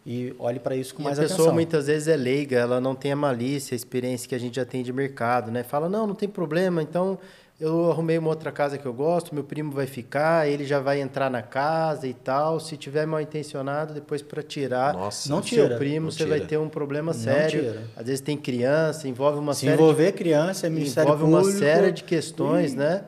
[0.07, 1.55] e olhe para isso com E mais a pessoa atenção.
[1.55, 4.65] muitas vezes é leiga, ela não tem a malícia, a experiência que a gente já
[4.65, 5.63] tem de mercado, né?
[5.63, 7.19] Fala, não, não tem problema, então
[7.61, 10.99] eu arrumei uma outra casa que eu gosto, meu primo vai ficar, ele já vai
[10.99, 12.59] entrar na casa e tal.
[12.59, 15.29] Se tiver mal intencionado, depois para tirar Nossa.
[15.29, 17.83] Não o tira, seu primo, não você vai ter um problema sério.
[17.95, 21.41] Às vezes tem criança, envolve uma Se série de envolver criança, é Ministério envolve uma
[21.43, 21.59] Público.
[21.59, 23.05] série de questões, Ih, né?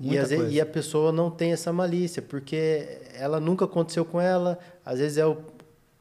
[0.00, 0.52] E, muita vezes- coisa.
[0.54, 5.18] e a pessoa não tem essa malícia, porque ela nunca aconteceu com ela, às vezes
[5.18, 5.38] é o,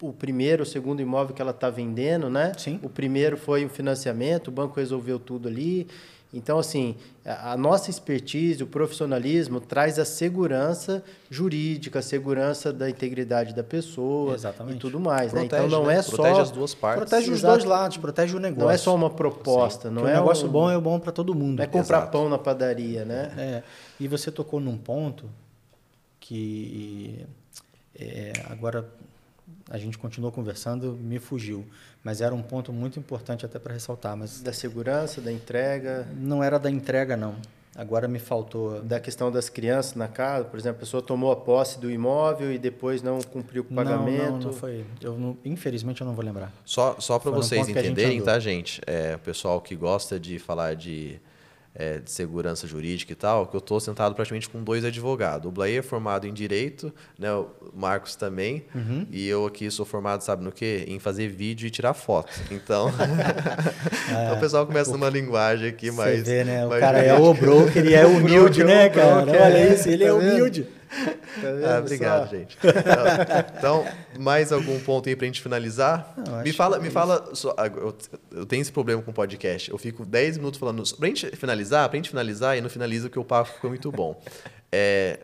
[0.01, 2.51] o primeiro, o segundo imóvel que ela está vendendo, né?
[2.57, 2.79] Sim.
[2.83, 5.87] O primeiro foi um financiamento, o banco resolveu tudo ali.
[6.33, 13.55] Então, assim, a nossa expertise, o profissionalismo traz a segurança jurídica, a segurança da integridade
[13.55, 14.75] da pessoa Exatamente.
[14.75, 15.41] e tudo mais, né?
[15.41, 15.99] Protege, Então, não né?
[15.99, 16.99] é Protege só as duas partes.
[17.09, 17.53] Protege os Exato.
[17.53, 18.65] dois lados, protege o negócio.
[18.65, 21.13] não é só uma proposta, não Porque é o negócio um- bom é bom para
[21.13, 21.57] todo mundo.
[21.59, 22.11] não é comprar Exato.
[22.11, 23.31] pão na padaria, né?
[23.37, 23.63] É,
[23.97, 25.29] e você tocou num ponto
[26.19, 27.25] que
[27.97, 28.87] é, agora
[29.69, 31.65] a gente continuou conversando, me fugiu,
[32.07, 36.41] mas era um ponto muito importante até para ressaltar, mas Da segurança, da entrega, não
[36.41, 37.35] era da entrega não.
[37.75, 38.81] Agora me faltou.
[38.81, 42.49] da questão das crianças na casa, por exemplo, a pessoa tomou a posse do imóvel
[42.53, 44.23] e depois não cumpriu com o pagamento.
[44.23, 44.85] Não, não, não foi.
[45.01, 46.51] Eu não- infelizmente eu não vou lembrar.
[46.63, 48.25] Só, só para vocês gente entenderem, andou.
[48.33, 48.81] tá, gente?
[48.87, 51.19] É, o pessoal que gosta de falar de,
[51.79, 55.47] é, de segurança jurídica e tal, que eu estou sentado praticamente com dois advogados.
[55.47, 59.05] O Blair é formado em Direito, né, o Marcos também, Uhum.
[59.11, 60.85] e eu aqui sou formado, sabe no quê?
[60.87, 62.31] Em fazer vídeo e tirar foto.
[62.49, 62.89] Então,
[64.09, 66.19] então o pessoal começa numa linguagem aqui mais...
[66.21, 66.65] Você vê, né?
[66.65, 69.31] O cara é o broker e é humilde, broker, né, o cara?
[69.31, 69.73] Olha é.
[69.73, 70.67] isso, ele é Tá humilde.
[71.41, 72.35] Tá Ah, obrigado, só?
[72.35, 72.57] gente.
[73.57, 73.85] Então,
[74.19, 76.13] mais algum ponto aí pra gente finalizar?
[76.17, 77.35] Não, acho me fala, me é fala.
[77.35, 77.95] só- ah, eu,
[78.31, 79.69] eu tenho esse problema com podcast.
[79.71, 80.83] Eu fico 10 minutos falando.
[80.97, 84.19] Pra gente finalizar, pra gente finalizar, e não finaliza que o papo ficou muito bom.
[84.69, 85.21] É,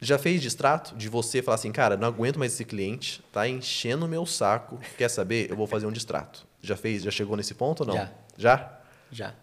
[0.00, 4.06] já fez distrato de você falar assim, cara, não aguento mais esse cliente, tá enchendo
[4.06, 4.78] o meu saco.
[4.96, 5.50] Quer saber?
[5.50, 6.46] Eu vou fazer um distrato.
[6.62, 7.02] Já fez?
[7.02, 7.94] Já chegou nesse ponto ou não?
[7.96, 8.10] Já.
[8.38, 8.78] Já?
[9.12, 9.34] Já.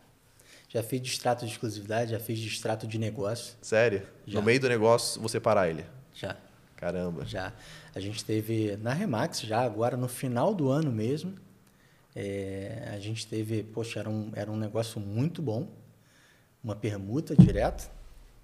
[0.73, 3.55] Já fiz distrato de exclusividade, já fiz distrato de negócio.
[3.61, 4.01] Sério?
[4.25, 4.39] Já.
[4.39, 5.85] No meio do negócio, você parar ele.
[6.15, 6.35] Já.
[6.75, 7.23] Caramba.
[7.25, 7.53] Já.
[7.93, 11.35] A gente teve na Remax, já agora no final do ano mesmo.
[12.15, 15.67] é, a gente teve, poxa, era um, era um negócio muito bom.
[16.63, 17.83] Uma permuta direta.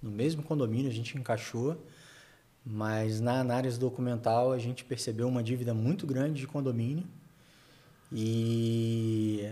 [0.00, 1.84] No mesmo condomínio a gente encaixou.
[2.64, 7.04] Mas na análise documental a gente percebeu uma dívida muito grande de condomínio.
[8.12, 9.48] E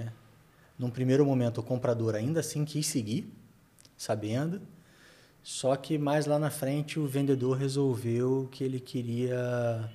[0.78, 3.32] num primeiro momento o comprador ainda assim quis seguir,
[3.96, 4.60] sabendo.
[5.42, 9.88] Só que mais lá na frente o vendedor resolveu que ele queria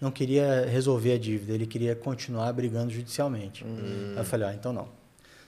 [0.00, 3.64] não queria resolver a dívida, ele queria continuar brigando judicialmente.
[3.64, 4.88] Aí eu falei, ó, então não.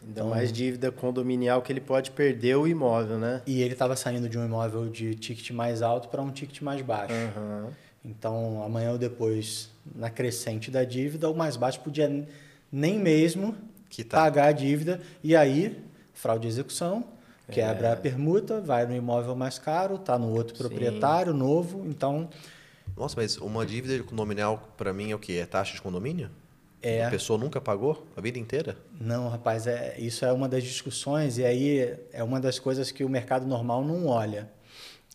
[0.02, 3.42] Ainda Então- mais dívida condominial que ele pode perder o imóvel, né?
[3.46, 6.80] E ele estava saindo de um imóvel de ticket mais alto para um ticket mais
[6.82, 7.12] baixo.
[7.14, 7.68] Aham.
[8.04, 12.26] Então, amanhã ou depois, na crescente da dívida, o mais baixo podia
[12.72, 13.54] nem mesmo
[13.90, 14.22] Quitar.
[14.22, 15.00] pagar a dívida.
[15.22, 15.78] E aí,
[16.14, 17.04] fraude de execução,
[17.50, 17.92] quebra É.
[17.92, 20.62] a permuta, vai no imóvel mais caro, está no outro Sim.
[20.62, 21.84] proprietário novo.
[21.86, 22.28] Então,
[22.96, 25.34] Nossa, mas uma dívida condominial pra mim é o quê?
[25.42, 26.30] É taxa de condomínio?
[26.82, 27.04] É.
[27.04, 28.76] A pessoa nunca pagou a vida inteira?
[28.98, 33.04] não, rapaz, é, isso é uma das discussões e aí é uma das coisas que
[33.04, 34.48] o mercado normal não olha.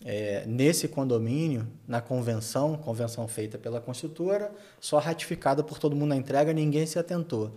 [0.03, 6.15] É, nesse condomínio, na convenção, convenção feita pela construtora, só ratificada por todo mundo na
[6.15, 7.55] entrega, ninguém se atentou.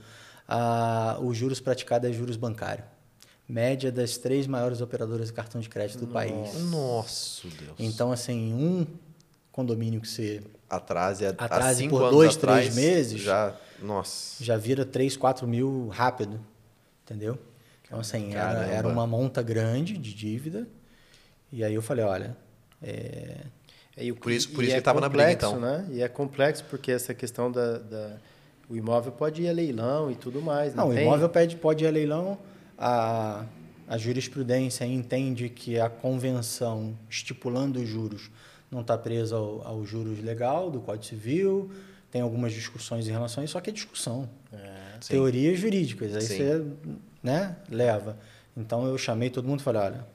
[0.48, 2.82] Ah, os juros praticados é juros bancário.
[3.46, 6.54] Média das três maiores operadoras de cartão de crédito do país.
[6.70, 7.74] Nossa, Deus.
[7.78, 8.86] Então, assim, um
[9.52, 13.20] condomínio que você atrase, Atrase por dois, atrás, três meses.
[13.20, 14.42] Já, nossa.
[14.42, 16.40] já vira 3, 4 mil rápido,
[17.04, 17.38] entendeu?
[17.86, 20.66] Então, assim, era, era uma monta grande de dívida.
[21.50, 22.36] E aí eu falei, olha,
[22.82, 23.36] é,
[23.96, 25.58] É, e o- Por isso- por e isso é que tava na briga, então.
[25.58, 25.84] Né?
[25.90, 28.16] E é complexo porque essa questão da, da-
[28.68, 30.74] o imóvel pode ir a leilão e tudo mais.
[30.74, 31.04] Não, Não, o tem?
[31.04, 32.38] imóvel pede, pode ir a leilão,
[32.76, 33.44] a,
[33.86, 38.30] a jurisprudência entende que a convenção estipulando os juros
[38.70, 41.70] não está presa ao, ao juros legal do Código Civil,
[42.10, 44.28] tem algumas discussões em relação a isso, só que é discussão.
[45.00, 45.14] Sim.
[45.14, 46.36] Teorias jurídicas, aí Sim.
[46.36, 46.66] você
[47.22, 48.16] né, leva.
[48.56, 50.06] Então eu chamei todo mundo e falei, olha,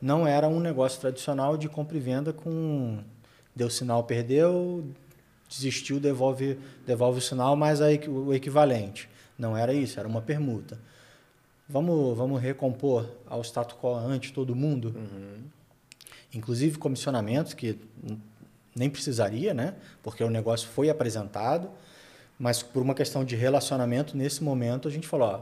[0.00, 2.98] não era um negócio tradicional de compra e venda com
[3.54, 4.84] Deu sinal, perdeu,
[5.50, 9.10] desistiu, devolve, devolve o sinal, mais a, o equivalente.
[9.36, 10.78] Não era isso, era uma permuta.
[11.68, 14.94] Vamos, vamos recompor ao status quo ante todo mundo?
[14.96, 15.42] Uhum.
[16.32, 17.76] Inclusive comissionamentos, que
[18.74, 19.74] nem precisaria, né?
[20.02, 21.68] porque o negócio foi apresentado,
[22.38, 25.40] mas por uma questão de relacionamento, nesse momento a gente falou, ó,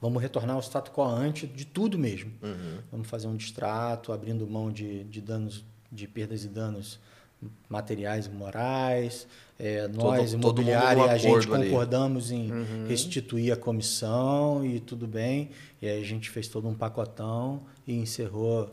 [0.00, 2.32] vamos retornar ao status quo ante de tudo mesmo.
[2.42, 2.78] Uhum.
[2.90, 6.98] Vamos fazer um distrato, abrindo mão de, de danos, de perdas e danos
[7.68, 9.26] materiais e morais.
[9.58, 11.64] É, nós, todo, imobiliária, todo a gente ali.
[11.70, 12.86] concordamos em Uhum.
[12.86, 15.50] restituir a comissão e tudo bem.
[15.80, 18.70] E aí a gente fez todo um pacotão e encerrou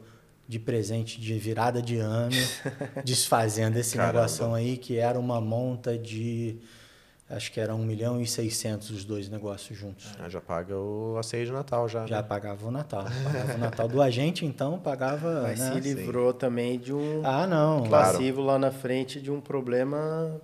[0.47, 2.35] de presente de virada de ano,
[3.05, 4.19] desfazendo esse Caramba.
[4.19, 6.57] negócio aí, que era uma monta de.
[7.29, 10.11] Acho que era 1 milhão e 600 os dois negócios juntos.
[10.19, 12.05] Ah, já paga o a ceia de Natal já.
[12.05, 12.23] Já né?
[12.23, 13.05] pagava o Natal.
[13.23, 15.41] Pagava o Natal do agente, então pagava.
[15.43, 15.73] Mas né?
[15.73, 17.85] se livrou também de um Ah, não.
[17.85, 18.11] Claro.
[18.11, 20.39] passivo lá na frente de um problema.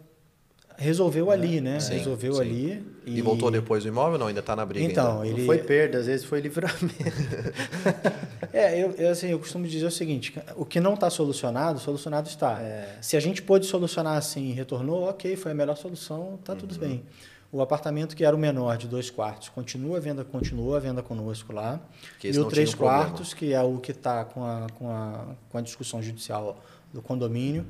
[0.79, 1.79] Resolveu ali, né?
[1.79, 2.41] Sim, Resolveu sim.
[2.41, 2.85] ali.
[3.05, 3.21] E...
[3.21, 4.17] voltou depois do imóvel?
[4.17, 4.85] Não, ainda tá na briga.
[4.85, 5.27] Então, ainda.
[5.27, 5.39] ele.
[5.39, 6.95] Não foi perda, às vezes foi livramento.
[8.51, 12.27] É, eu, eu, assim, eu costumo dizer o seguinte: o que não está solucionado, solucionado
[12.27, 12.59] está.
[12.99, 16.73] Se a gente pôde solucionar assim e retornou, ok, foi a melhor solução, tá tudo
[16.73, 16.79] Uhum.
[16.79, 17.03] bem.
[17.51, 21.03] O apartamento que era o menor, de dois quartos, continua a venda, continua a venda
[21.03, 21.79] conosco lá.
[22.19, 23.03] Que e o três um problema.
[23.03, 26.59] quartos, que é o que está com a, com, a, com a discussão judicial
[26.93, 27.65] do condomínio,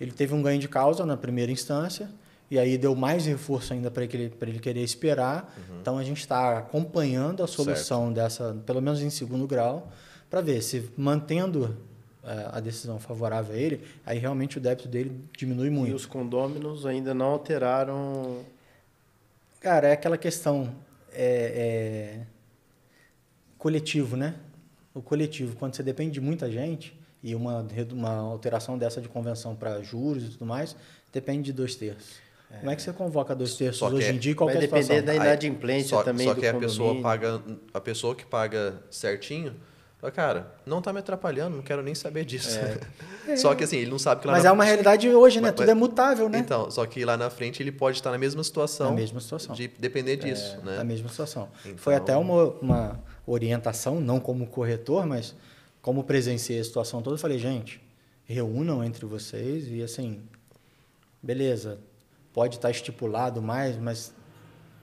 [0.00, 2.08] ele teve um ganho de causa na primeira instância.
[2.50, 5.52] E aí deu mais reforço ainda para ele, pra ele querer esperar.
[5.80, 9.90] Então a gente está acompanhando a solução dessa, pelo menos em segundo grau,
[10.30, 11.76] para ver se mantendo
[12.22, 15.94] eh, a decisão favorável a ele, aí realmente o débito dele diminui E muito.
[15.94, 18.40] os condôminos ainda não alteraram.
[19.60, 20.74] Cara, é aquela questão
[21.12, 22.26] é, é,
[23.56, 24.34] coletivo, né?
[24.92, 29.54] O coletivo, quando você depende de muita gente e uma, uma alteração dessa de convenção
[29.54, 30.74] para juros e tudo mais,
[31.12, 32.25] depende de dois terços.
[32.58, 34.60] Como é que você convoca dois terços Só hoje é- em dia em Vai qualquer
[34.60, 35.04] depender situação?
[35.06, 37.42] da Aí, inadimplência só, também só do que a pessoa paga
[37.74, 39.54] a pessoa que paga certinho
[39.98, 42.58] fala, cara não tá me atrapalhando não quero nem saber disso
[43.36, 44.50] só que assim ele não sabe que lá Mas na...
[44.50, 45.48] é uma realidade hoje, né?
[45.48, 46.38] Mas- Tudo é mutável, né?
[46.38, 49.54] então só que lá na frente ele pode estar na mesma situação Na mesma situação.
[49.54, 51.48] de depender disso Na né mesma situação.
[51.64, 55.34] Então- Foi até uma, uma orientação, não como corretor, mas
[55.82, 57.80] como presenciei a situação toda, eu falei, gente,
[58.24, 60.20] reúnam entre vocês e assim,
[61.22, 61.78] beleza,
[62.36, 64.12] pode estar estipulado mais, mas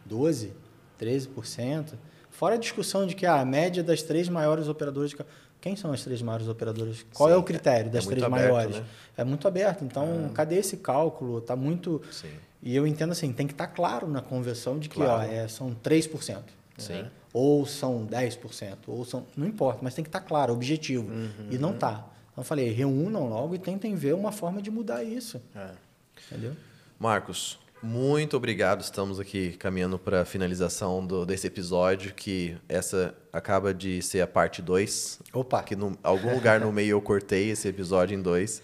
[0.07, 0.53] 12,
[0.99, 1.93] 13%.
[2.31, 5.17] Fora a discussão de que ah, a média das três maiores operadoras de
[5.61, 7.05] quem são as três maiores operadoras?
[7.13, 8.75] Qual Sim, é o critério é- das é três aberto, maiores?
[8.77, 8.85] né?
[9.15, 9.85] É muito aberto.
[9.85, 11.37] Então, cadê esse cálculo?
[11.37, 12.01] Está muito.
[12.11, 15.21] sim E eu entendo assim, tem que estar claro na conversão de que Claro.
[15.29, 16.41] ó, é, são 3%.
[16.75, 17.05] Sim.
[17.31, 19.27] Ou são 10%, ou são.
[19.37, 21.07] Não importa, mas tem que estar claro, objetivo.
[21.51, 22.07] E não tá.
[22.31, 25.39] Então eu falei, reúnam logo e tentem ver uma forma de mudar isso.
[25.55, 25.69] É.
[26.31, 26.53] Entendeu?
[27.03, 28.79] Marcos, muito obrigado.
[28.79, 34.27] Estamos aqui caminhando para a finalização do, desse episódio, que essa acaba de ser a
[34.27, 35.19] parte 2.
[35.33, 35.63] Opa!
[35.63, 38.61] Que em algum lugar no meio eu cortei esse episódio em dois.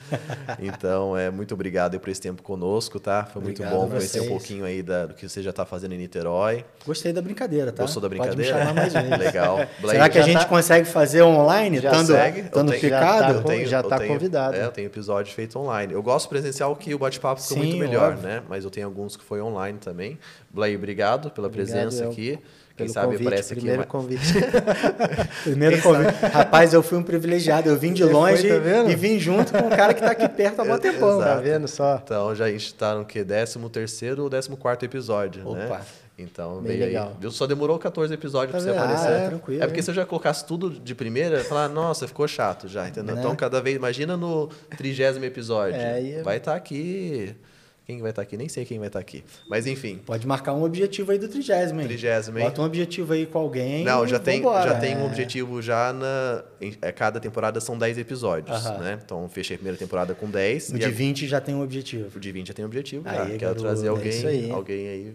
[0.60, 3.26] Então, é muito obrigado por esse tempo conosco, tá?
[3.26, 5.66] Foi muito Obrigado bom a conhecer um pouquinho aí da- do que você já está
[5.66, 6.64] fazendo em Niterói.
[6.86, 7.82] Gostei da brincadeira, tá?
[7.84, 8.60] Gostou da Pode me brincadeira?
[8.60, 9.18] chamar mais vezes.
[9.18, 9.58] Legal.
[9.82, 12.40] Será que a já gente tá- consegue fazer online, Já estando, segue?
[12.42, 13.34] estando Eu tenho- picado?
[13.34, 14.56] Já tá- já eu tá convidado.
[14.56, 15.94] É, eu tenho episódio feito online.
[15.94, 18.28] Eu gosto presencial que o bate-papo fica Sim, muito melhor, óbvio.
[18.28, 18.44] né?
[18.48, 20.20] Mas eu tenho alguns que foi online também.
[20.52, 22.40] Blair, obrigado pela Obrigado, presença eu- aqui.
[22.80, 24.34] Quem Pelo sabe convite, aparece aqui primeiro convite.
[25.44, 26.14] Primeiro convite.
[26.32, 27.68] Rapaz, eu fui um privilegiado.
[27.68, 30.12] Eu vim de Você longe foi, tá e vim junto com o cara que está
[30.14, 31.20] aqui perto há mó tempão.
[31.20, 32.00] tá vendo só?
[32.02, 33.24] Então já a gente tá no que?
[33.24, 35.58] 13 terceiro ou 14 quarto episódio, Opa.
[35.58, 35.82] né?
[36.18, 37.14] Então Bem veio legal.
[37.22, 37.32] aí.
[37.32, 38.84] Só demorou 14 episódios Tá pra você vendo?
[38.84, 39.08] aparecer.
[39.08, 39.84] Ah, é, tranquilo, é porque hein?
[39.84, 43.16] se eu já colocasse tudo de primeira, falar, nossa, ficou chato já, entendeu?
[43.16, 43.22] Né?
[43.22, 45.76] Então cada vez, imagina no trigésimo episódio.
[45.80, 47.36] É, aí- Vai estar aqui.
[47.90, 48.38] Quem vai estar aqui?
[48.38, 49.24] Nem sei quem vai estar aqui.
[49.50, 50.00] Mas enfim.
[50.06, 51.88] Pode marcar um objetivo aí do trigésimo, hein?
[51.88, 52.46] Trigésimo, hein?
[52.46, 53.84] Bota um objetivo aí com alguém.
[53.84, 55.06] Não, já tem, já tem um É.
[55.08, 56.44] objetivo já na.
[56.62, 58.78] Em, é, cada temporada são 10 episódios, Aham.
[58.78, 59.00] né?
[59.04, 60.70] Então fechei a primeira temporada com 10.
[60.70, 62.16] O de a- 20 já tem um objetivo.
[62.16, 63.26] O de 20 já tem objetivo, Aí, já.
[63.26, 64.52] Quero garoto, trazer é alguém, aí.
[64.52, 65.14] alguém aí,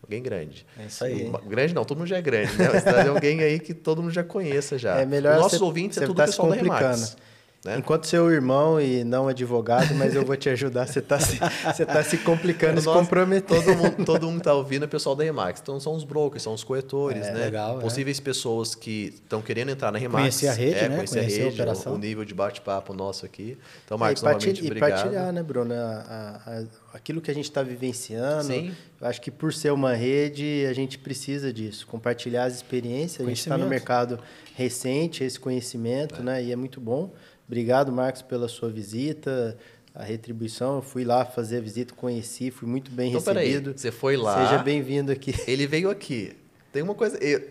[0.00, 0.64] alguém grande.
[0.78, 1.28] É isso aí.
[1.48, 2.70] Grande não, todo mundo já é grande, né?
[2.72, 4.96] Mas trazer alguém aí que todo mundo já conheça já.
[5.00, 6.54] É melhor Os nossos você- ouvintes é você tudo tá pessoal da.
[6.54, 7.16] Remax.
[7.64, 7.78] Né?
[7.78, 10.84] Enquanto seu irmão e não advogado, mas eu vou te ajudar.
[10.88, 13.62] Você está se, você tá se complicando, se comprometendo.
[13.64, 15.60] Todo mundo, todo mundo tá ouvindo é pessoal da Remax.
[15.62, 17.44] Então são os brokers, são os corretores, É, né?
[17.44, 17.80] legal, é.
[17.80, 20.22] Possíveis pessoas que estão querendo entrar na Remax.
[20.22, 20.96] Conhecer a rede, é, né?
[20.96, 21.92] Conhecer, Conhecer a a rede, operação.
[21.92, 23.56] o, o nível de bate-papo nosso aqui.
[23.84, 25.00] Então, É, Marcos, e, partilha- novamente, e obrigado.
[25.00, 25.72] partilhar, né, Bruno?
[25.72, 28.42] A- a- a- aquilo que a gente está vivenciando.
[28.42, 28.72] Sim.
[29.00, 31.86] Eu acho que por ser uma rede, a gente precisa disso.
[31.86, 33.24] Compartilhar as experiências.
[33.24, 34.18] A gente está no mercado
[34.56, 36.42] recente, esse conhecimento, né?
[36.42, 37.12] E é muito bom.
[37.46, 39.56] Obrigado, Marcos, pela sua visita.
[39.94, 40.76] a retribuição.
[40.76, 43.74] Eu fui lá fazer a visita, conheci, fui muito bem Então, peraí, recebido.
[43.78, 44.46] você foi lá.
[44.48, 45.34] Seja bem-vindo aqui.
[45.46, 46.34] Ele veio aqui.
[46.72, 47.18] Tem uma coisa.
[47.18, 47.42] eu-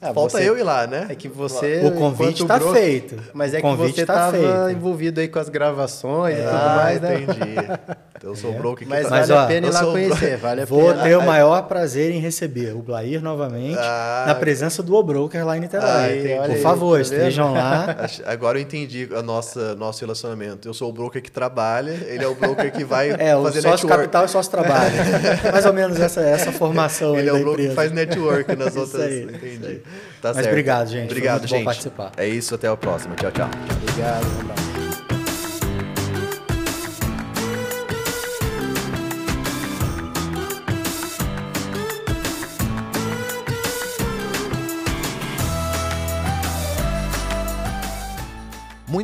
[0.00, 1.08] Ah, falta você- eu ir lá, né?
[1.10, 1.80] É que você.
[1.84, 3.20] O convite tá broker- feito.
[3.34, 4.78] Mas é O que você tá estava feito.
[4.78, 7.14] envolvido aí com as gravações e tudo Ah, mais, né?
[7.22, 7.34] entendi.
[8.18, 9.86] Então, eu sou o broker que Mas, tá- Mas, vale ó, a pena ir lá
[9.88, 11.02] o conhecer, vale a Vou pena.
[11.04, 14.24] ter o maior prazer em receber o Blair novamente Ah.
[14.26, 16.32] na presença do O-Broker lá em Niterói.
[16.36, 16.46] Ah.
[16.48, 17.96] Por favor, tá estejam lá.
[18.26, 20.66] Agora eu entendi a nossa nosso relacionamento.
[20.68, 23.62] Eu sou o broker que trabalha, ele é o broker que vai É, o fazer
[23.62, 23.96] sócio network.
[24.02, 24.92] capital e sócio trabalho.
[25.52, 28.68] Mais ou menos essa, essa formação aí Ele é o broker que faz network nas
[28.70, 29.02] Isso outras.
[29.02, 29.76] aí, entendi.
[30.20, 30.48] Tá Mas certo.
[30.48, 31.02] obrigado, gente.
[31.06, 31.64] Foi Obrigado, muito bom gente.
[31.64, 32.12] participar.
[32.16, 33.14] É isso, até a próxima.
[33.14, 33.48] Tchau, tchau.
[33.82, 34.77] Obrigado, um abraço.